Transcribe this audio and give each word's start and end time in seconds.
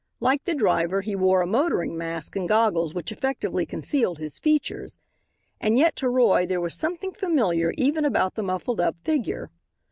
Like 0.19 0.45
the 0.45 0.55
driver, 0.55 1.01
he 1.01 1.15
wore 1.15 1.41
a 1.43 1.45
motoring 1.45 1.95
mask 1.95 2.35
and 2.35 2.49
goggles 2.49 2.95
which 2.95 3.11
effectively 3.11 3.67
concealed 3.67 4.17
his 4.17 4.39
features, 4.39 4.97
and 5.59 5.77
yet 5.77 5.95
to 5.97 6.09
Roy 6.09 6.47
there 6.47 6.59
was 6.59 6.73
something 6.73 7.11
familiar 7.13 7.71
even 7.77 8.03
about 8.03 8.33
the 8.33 8.41
muffled 8.41 8.81
up 8.81 8.95
figure. 9.03 9.51